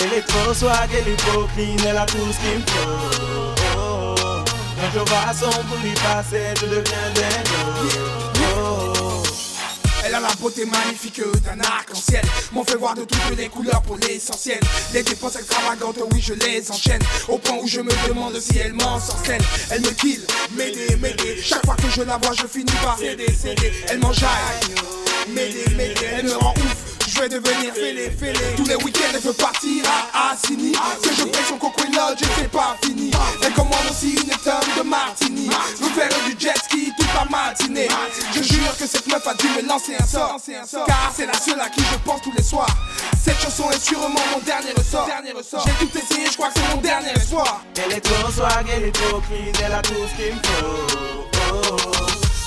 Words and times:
Trop 0.00 0.54
swag, 0.54 0.88
elle 0.92 1.12
est 1.12 1.16
trop 1.16 1.44
clean, 1.54 1.76
elle 1.86 1.96
a 1.96 2.06
tout 2.06 2.16
me 2.16 2.32
faut. 2.32 3.54
Quand 4.16 4.90
je 4.94 4.98
vois 4.98 5.34
son 5.34 5.50
lui 5.82 5.92
passer, 5.92 6.54
je 6.58 6.66
deviens 6.66 7.10
dingue. 7.14 7.48
Oh. 8.56 9.22
Elle 10.02 10.14
a 10.14 10.20
la 10.20 10.32
beauté 10.40 10.64
magnifique 10.64 11.20
d'un 11.44 11.60
arc-en-ciel. 11.60 12.22
M'ont 12.52 12.64
fait 12.64 12.76
voir 12.76 12.94
de 12.94 13.02
toutes 13.02 13.36
les 13.36 13.48
couleurs 13.48 13.82
pour 13.82 13.98
l'essentiel. 13.98 14.58
Les 14.94 15.02
dépenses 15.02 15.36
extravagantes, 15.36 15.98
oui 16.12 16.22
je 16.22 16.32
les 16.32 16.70
enchaîne. 16.70 17.02
Au 17.28 17.36
point 17.36 17.58
où 17.62 17.66
je 17.66 17.80
me 17.80 18.08
demande 18.08 18.40
si 18.40 18.56
elle 18.58 18.72
m'en 18.72 18.98
scène 18.98 19.42
Elle 19.70 19.82
me 19.82 19.90
kill, 19.90 20.22
m'aider, 20.56 20.96
m'aider. 20.96 21.42
Chaque 21.42 21.64
fois 21.66 21.76
que 21.76 21.90
je 21.90 22.02
la 22.02 22.16
vois 22.16 22.32
je 22.32 22.46
finis 22.46 22.72
par 22.82 22.96
céder, 22.98 23.30
céder. 23.32 23.72
Elle 23.88 23.98
m'enjaille, 23.98 24.30
m'aider, 25.28 25.64
m'aider 25.76 26.06
Elle 26.16 26.24
me 26.24 26.36
rend 26.36 26.54
ouf. 26.56 26.76
Je 27.06 27.20
vais 27.20 27.28
devenir 27.28 27.74
fêlé, 27.74 28.10
fêlé. 28.10 28.38
Tous 28.56 28.64
les 28.64 28.76
week-ends 28.76 29.10
elle 29.12 29.20
veut 29.20 29.32
partir 29.32 29.49
à 30.40 30.46
Assini 30.46 30.72
Que 31.02 31.14
je 31.14 31.24
paye 31.24 31.44
son 31.48 31.56
coco 31.56 31.82
et 31.84 31.94
lodge 31.94 32.20
c'est 32.36 32.50
pas 32.50 32.76
fini. 32.82 33.10
Elle 33.44 33.52
commande 33.52 33.74
aussi 33.90 34.12
une 34.14 34.30
tonne 34.38 34.76
de 34.76 34.82
martini. 34.82 35.48
Veut 35.80 35.88
faire 35.88 36.08
du 36.26 36.36
jet 36.38 36.56
ski 36.64 36.92
toute 36.96 37.08
la 37.14 37.24
matinée. 37.24 37.88
Je 38.34 38.42
jure 38.42 38.76
que 38.78 38.86
cette 38.86 39.06
meuf 39.06 39.26
a 39.26 39.34
dû 39.34 39.46
me 39.48 39.68
lancer 39.68 39.94
un 39.98 40.06
sort. 40.06 40.36
Car 40.86 41.12
c'est 41.14 41.26
la 41.26 41.34
seule 41.34 41.60
à 41.60 41.68
qui 41.68 41.80
je 41.80 41.98
pense 42.04 42.22
tous 42.22 42.32
les 42.36 42.42
soirs. 42.42 42.74
Cette 43.22 43.40
chanson 43.40 43.70
est 43.70 43.80
sûrement 43.80 44.20
mon 44.32 44.40
dernier 44.40 44.72
ressort. 44.72 45.08
J'ai 45.64 45.86
tout 45.86 45.98
essayé, 45.98 46.26
je 46.30 46.36
crois 46.36 46.48
que 46.48 46.54
c'est 46.60 46.74
mon 46.74 46.80
dernier 46.80 47.10
espoir. 47.10 47.62
Elle 47.76 47.92
est 47.92 48.00
trop 48.00 48.30
swag, 48.30 48.66
elle 48.74 48.84
est 48.84 48.92
trop 48.92 49.20
clean, 49.20 49.52
elle 49.64 49.72
a 49.72 49.82
tout 49.82 49.94
ce 49.94 50.22
qu'il 50.22 50.34
me 50.34 50.40
faut. 50.42 51.26
Oh. 51.52 51.76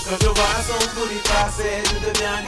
Quand 0.05 0.18
je 0.20 0.28
vois 0.28 0.60
son 0.68 0.86
coup 0.90 1.08
y 1.12 1.18
passer, 1.28 1.82
je 1.86 2.10
deviens 2.10 2.44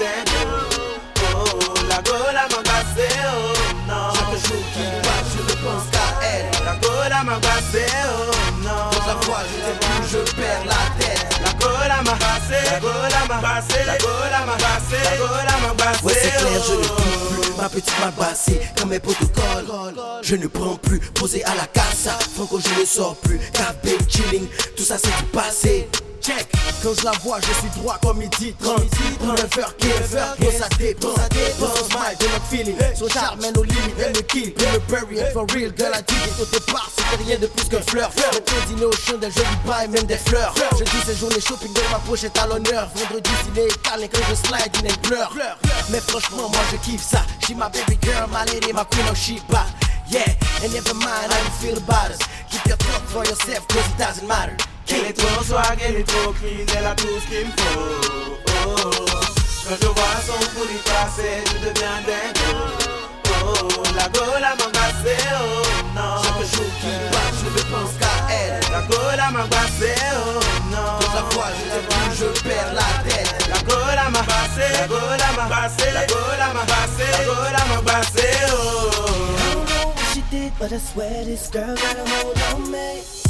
La 6.65 6.75
gola 6.77 7.23
m'a 7.23 7.39
passé, 7.39 7.85
oh 8.09 8.63
non. 8.63 8.89
La 9.07 9.15
fois 9.21 9.43
je 9.47 9.55
sais 9.61 9.77
plus, 9.79 10.07
je 10.11 10.35
perds 10.35 10.65
la 10.65 11.05
tête. 11.05 11.25
La 11.43 11.53
gola 11.63 12.01
m'a 12.03 12.17
passé, 12.17 12.57
la 12.71 12.79
gola 12.79 13.21
m'a 13.29 13.37
passé 13.47 13.85
La 13.85 13.97
gola 13.97 14.45
m'a 14.45 14.53
passé, 14.53 14.97
la 15.03 15.17
gola 15.17 15.57
m'a 15.61 15.73
passé 15.75 16.03
Ouais 16.03 16.13
c'est 16.15 16.29
clair, 16.31 16.63
je 16.67 16.73
ne 16.73 16.83
trouve 16.83 17.43
plus. 17.43 17.61
Ma 17.61 17.69
petite 17.69 17.99
m'a 17.99 18.11
bassé 18.11 18.61
comme 18.77 18.89
mes 18.89 18.99
protocoles. 18.99 19.65
Je 20.23 20.35
ne 20.35 20.47
prends 20.47 20.75
plus, 20.77 20.99
posé 20.99 21.43
à 21.45 21.53
la 21.55 21.67
casa 21.67 22.17
Franco 22.35 22.59
je 22.59 22.79
ne 22.81 22.85
sors 22.85 23.15
plus, 23.17 23.37
KB, 23.37 23.89
chilling 24.09 24.47
Tout 24.75 24.83
ça 24.83 24.97
c'est 24.97 25.15
du 25.17 25.23
passé 25.31 25.87
Check, 26.25 26.47
quand 26.81 26.89
je 26.97 27.05
la 27.05 27.11
vois, 27.23 27.37
je 27.39 27.53
suis 27.53 27.69
droit 27.79 27.99
comme 28.01 28.19
il 28.19 28.29
dit 28.39 28.51
30 28.59 28.81
Pour 29.19 29.31
le 29.33 29.37
faire 29.37 29.77
qui 29.77 29.89
est 29.89 30.01
faire, 30.09 30.35
pour 30.37 30.51
ça 30.53 30.67
dépend 30.79 31.09
Dans 31.59 31.75
son 31.75 31.85
smile, 31.85 32.17
de 32.19 32.25
notre 32.25 32.45
feeling 32.49 32.75
Son 32.95 33.07
charme 33.09 33.41
mène 33.41 33.55
aux 33.55 33.63
limites, 33.63 33.93
elle 34.03 34.09
me 34.09 34.21
kill. 34.21 34.51
Elle 34.57 34.73
me 34.73 34.79
bury, 34.89 35.19
elle 35.19 35.31
for 35.33 35.45
real, 35.53 35.71
girl, 35.77 35.93
I 35.93 36.01
dig 36.01 36.17
it. 36.25 36.41
Au 36.41 36.45
départ, 36.45 36.89
c'était 36.97 37.23
rien 37.23 37.37
de 37.37 37.45
plus 37.45 37.69
qu'un 37.69 37.81
fleur. 37.81 38.09
Maintenant 38.15 38.65
dîner 38.67 38.85
au 38.85 38.91
champ 38.91 39.17
d'un 39.19 39.29
joli 39.29 39.55
bail, 39.67 39.87
même 39.87 40.05
des 40.05 40.17
fleurs. 40.17 40.55
Je 40.79 40.83
dis 40.83 41.05
ces 41.05 41.15
journées 41.15 41.39
shopping 41.39 41.71
de 41.71 41.81
ma 41.91 41.99
poche 41.99 42.23
est 42.23 42.35
à 42.39 42.47
l'honneur. 42.47 42.89
Vendredi, 42.95 43.29
ciné, 43.43 43.67
câlin, 43.83 44.07
quand 44.07 44.21
je 44.27 44.33
slide, 44.33 44.71
il 44.81 44.87
elle 44.87 44.97
pleure 44.97 45.31
Mais 45.91 45.99
franchement, 45.99 46.49
moi 46.49 46.61
je 46.71 46.77
kiffe 46.77 47.03
ça. 47.03 47.21
She 47.45 47.51
my 47.51 47.69
baby 47.71 47.99
girl, 48.01 48.27
my 48.31 48.51
lady, 48.51 48.73
my 48.73 48.83
queen 48.89 49.07
of 49.07 49.15
Sheba 49.15 49.63
Yeah, 50.09 50.25
and 50.63 50.73
never 50.73 50.95
mind 50.95 51.29
how 51.29 51.37
you 51.37 51.51
feel 51.61 51.77
about 51.77 52.09
us. 52.09 52.19
Keep 52.49 52.65
your 52.65 52.77
thoughts 52.77 53.11
for 53.13 53.23
yourself, 53.25 53.67
cause 53.67 53.85
it 53.85 53.97
doesn't 53.99 54.27
matter 54.27 54.57
Elle 54.87 55.05
est 55.07 55.13
trop 55.13 55.43
swag, 55.43 55.79
elle 55.87 55.97
est 55.97 56.07
trop 56.07 56.31
clean, 56.33 56.65
elle 56.77 56.85
a 56.85 56.95
tout 56.95 57.07
ce 57.19 57.27
qu'il 57.27 57.45
me 57.47 57.51
faut. 57.51 58.37
Oh. 58.67 59.05
Quand 59.67 59.75
je 59.81 59.87
vois 59.87 60.17
son 60.25 60.63
y 60.63 60.77
passer, 60.83 61.43
je 61.47 61.67
deviens 61.67 62.01
dingue. 62.05 62.37
Oh, 63.43 63.83
la 63.95 64.07
gola 64.09 64.55
m'a 64.55 64.69
passé, 64.71 65.17
oh 65.33 65.63
non. 65.95 66.21
Chaque 66.23 66.55
jour 66.55 66.71
qui 66.79 66.93
passe, 67.11 67.39
je 67.41 67.49
ne 67.49 67.75
pense 67.75 67.93
qu'à 67.99 68.33
elle. 68.33 68.61
La 68.71 68.81
gola 68.83 69.31
m'a 69.31 69.43
passé, 69.47 69.95
oh 70.15 70.39
non. 70.71 70.99
Toute 70.99 71.13
la 71.15 71.23
fois, 71.31 71.47
je 71.57 71.79
plus, 71.87 72.15
je 72.19 72.41
perds 72.43 72.73
la 72.73 73.09
tête. 73.09 73.49
La 73.49 73.61
gola 73.63 74.09
m'a 74.11 74.23
passé, 74.23 74.65
la 74.73 74.87
gola 74.87 75.29
m'a 75.35 75.45
passé 75.55 75.91
La 75.93 76.05
gola 76.05 76.53
m'a 76.53 76.65
passé, 76.65 77.05
la 77.11 77.25
gola 77.25 77.65
m'a 77.69 77.91
passé, 77.91 78.27
oh. 78.49 79.05
I 79.37 79.53
don't 79.53 79.65
know 79.65 79.87
what 79.87 80.13
she 80.13 80.21
did, 80.29 80.53
but 80.59 80.71
I 80.71 80.77
swear 80.77 81.25
this 81.25 81.49
girl 81.49 81.75
got 81.75 81.95
a 81.97 82.09
hold 82.09 82.37
on 82.53 82.71
me. 82.71 83.24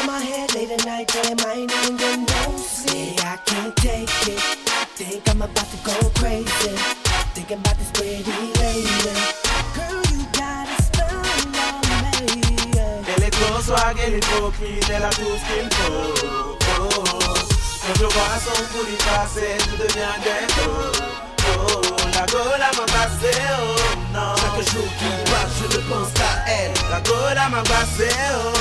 Got 0.00 0.06
me 0.06 0.12
going 0.12 0.22
in 0.22 0.30
my 0.30 0.36
head 0.36 0.54
late 0.54 0.70
at 0.70 0.86
night, 0.86 1.08
damn, 1.08 1.38
I 1.40 1.52
ain't 1.60 1.72
even 1.72 1.96
getting 1.96 2.24
no 2.24 2.56
sleep. 2.58 3.20
I 3.24 3.36
can't 3.44 3.76
take 3.76 4.08
it. 4.28 4.40
I 4.68 4.84
Think 4.96 5.28
I'm 5.28 5.42
about 5.42 5.66
to 5.70 5.76
go 5.84 6.10
crazy. 6.16 6.76
Thinking 7.34 7.58
about 7.58 7.76
this 7.76 7.90
pretty 7.92 8.24
lady. 8.24 8.86
Girl, 9.76 10.02
you 10.12 10.24
got 10.32 10.68
a 10.68 10.82
spell 10.82 11.20
on 11.20 11.84
me. 12.04 12.40
yeah. 12.74 13.02
Elle 13.16 13.24
est 13.24 13.30
trop 13.30 13.60
swag, 13.60 13.96
elle 14.06 14.14
est 14.14 14.20
trop 14.20 14.50
clean, 14.50 14.80
elle 14.88 15.04
a 15.04 15.10
tout 15.10 15.36
ce 15.36 15.44
qu'il 15.48 15.68
faut 15.70 16.56
oh. 16.80 17.04
Quand 17.82 17.96
je 17.98 18.04
vois 18.04 18.38
son 18.44 18.62
coup 18.72 18.86
y 18.88 18.96
passer, 19.04 19.56
je 19.58 19.76
deviens 19.82 20.16
dingue 20.24 20.60
Oh, 21.52 21.80
la 22.14 22.26
gola 22.26 22.70
m'a 22.78 22.86
passé, 22.86 23.32
oh 23.58 23.74
non 24.14 24.34
Chaque 24.36 24.72
jour 24.72 24.88
qui 24.98 25.30
passe, 25.30 25.56
je 25.58 25.76
ne 25.76 25.82
pense 25.82 26.12
qu'à 26.12 26.32
elle 26.46 26.72
La 26.90 27.00
gola 27.00 27.48
m'a 27.48 27.62
passé, 27.62 28.08
oh 28.34 28.59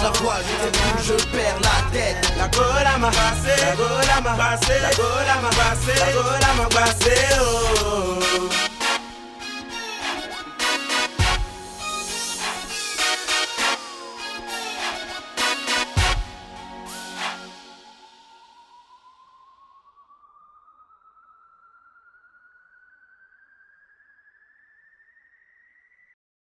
Quand 0.00 0.06
la 0.06 0.12
fois, 0.14 0.36
je 0.38 0.64
sais 0.64 0.70
plus, 0.70 1.04
je 1.04 1.24
perds 1.36 1.58
la 1.60 1.90
tête 1.92 2.32
La 2.38 2.48
gola 2.48 2.98
m'a 2.98 3.08
passé, 3.08 3.52
la 3.60 3.76
gola 3.76 4.20
m'a 4.22 4.30
passé, 4.36 4.72
la 4.80 4.90
gola 4.90 5.34
m'a 5.42 5.50
passé, 5.50 5.92
la 5.98 6.12
gola 6.12 6.54
m'a 6.56 6.68
passé, 6.68 8.19